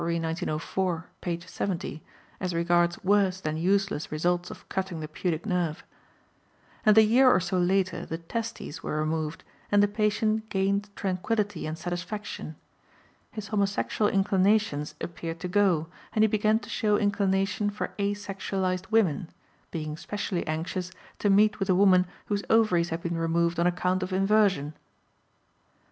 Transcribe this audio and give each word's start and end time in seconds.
1904, 0.03 1.05
p. 1.21 1.39
70, 1.39 2.01
as 2.39 2.55
regards 2.55 3.03
worse 3.03 3.39
than 3.39 3.55
useless 3.55 4.11
results 4.11 4.49
of 4.49 4.67
cutting 4.67 4.99
the 4.99 5.07
pudic 5.07 5.45
nerve), 5.45 5.83
and 6.83 6.97
a 6.97 7.03
year 7.03 7.29
or 7.29 7.39
so 7.39 7.59
later 7.59 8.03
the 8.03 8.17
testes 8.17 8.81
were 8.81 8.97
removed 8.97 9.43
and 9.71 9.83
the 9.83 9.87
patient 9.87 10.49
gained 10.49 10.89
tranquillity 10.95 11.67
and 11.67 11.77
satisfaction; 11.77 12.55
his 13.31 13.49
homosexual 13.49 14.09
inclinations 14.09 14.95
appeared 14.99 15.39
to 15.39 15.47
go, 15.47 15.85
and 16.13 16.23
he 16.23 16.27
began 16.27 16.57
to 16.57 16.67
show 16.67 16.97
inclination 16.97 17.69
for 17.69 17.93
asexualized 17.99 18.89
women, 18.89 19.29
being 19.69 19.95
specially 19.95 20.41
anxious 20.47 20.89
to 21.19 21.29
meet 21.29 21.59
with 21.59 21.69
a 21.69 21.75
woman 21.75 22.07
whose 22.25 22.41
ovaries 22.49 22.89
had 22.89 23.03
been 23.03 23.19
removed 23.19 23.59
on 23.59 23.67
account 23.67 24.01
of 24.01 24.11
inversion. 24.11 24.73